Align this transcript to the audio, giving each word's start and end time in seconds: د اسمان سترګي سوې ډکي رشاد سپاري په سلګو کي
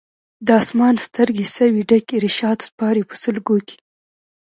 د 0.45 0.47
اسمان 0.61 0.95
سترګي 1.05 1.45
سوې 1.57 1.81
ډکي 1.89 2.17
رشاد 2.25 2.57
سپاري 2.67 3.03
په 3.09 3.15
سلګو 3.23 3.57
کي 3.67 3.77